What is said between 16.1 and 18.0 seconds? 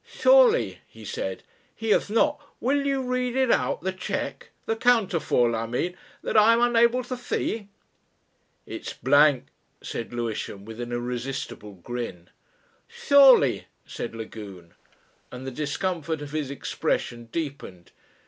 of his expression deepened.